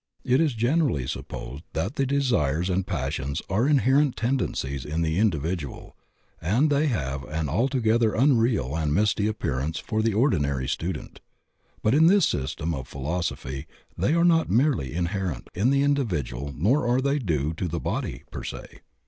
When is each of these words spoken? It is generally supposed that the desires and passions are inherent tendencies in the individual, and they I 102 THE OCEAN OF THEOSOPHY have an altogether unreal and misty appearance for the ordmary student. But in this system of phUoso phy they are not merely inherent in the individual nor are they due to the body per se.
It 0.23 0.41
is 0.41 0.55
generally 0.55 1.05
supposed 1.05 1.61
that 1.73 1.93
the 1.95 2.07
desires 2.07 2.71
and 2.71 2.87
passions 2.87 3.39
are 3.51 3.67
inherent 3.67 4.15
tendencies 4.15 4.83
in 4.83 5.03
the 5.03 5.19
individual, 5.19 5.95
and 6.41 6.71
they 6.71 6.87
I 6.87 6.89
102 6.89 6.89
THE 6.89 6.89
OCEAN 6.89 6.89
OF 6.89 6.89
THEOSOPHY 7.19 7.33
have 7.35 7.39
an 7.39 7.47
altogether 7.49 8.15
unreal 8.15 8.75
and 8.75 8.93
misty 8.95 9.27
appearance 9.27 9.77
for 9.77 10.01
the 10.01 10.15
ordmary 10.15 10.67
student. 10.67 11.19
But 11.83 11.93
in 11.93 12.07
this 12.07 12.25
system 12.25 12.73
of 12.73 12.89
phUoso 12.89 13.37
phy 13.37 13.67
they 13.95 14.15
are 14.15 14.25
not 14.25 14.49
merely 14.49 14.91
inherent 14.91 15.51
in 15.53 15.69
the 15.69 15.83
individual 15.83 16.51
nor 16.57 16.87
are 16.87 16.99
they 16.99 17.19
due 17.19 17.53
to 17.53 17.67
the 17.67 17.79
body 17.79 18.23
per 18.31 18.43
se. 18.43 18.79